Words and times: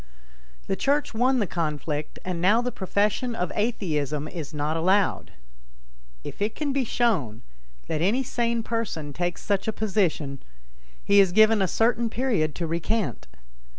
The 0.65 0.75
Church 0.75 1.13
won 1.13 1.37
the 1.37 1.45
conflict 1.45 2.17
and 2.25 2.41
now 2.41 2.59
the 2.59 2.71
profession 2.71 3.35
of 3.35 3.51
atheism 3.53 4.27
is 4.27 4.51
not 4.51 4.75
allowed. 4.75 5.29
If 6.23 6.41
it 6.41 6.55
can 6.55 6.73
be 6.73 6.83
shown 6.83 7.43
that 7.85 8.01
any 8.01 8.23
sane 8.23 8.63
person 8.63 9.13
takes 9.13 9.43
such 9.43 9.67
a 9.67 9.71
position, 9.71 10.41
he 11.05 11.19
is 11.19 11.31
given 11.31 11.61
a 11.61 11.67
certain 11.67 12.09
period 12.09 12.55
to 12.55 12.65
recant. 12.65 13.27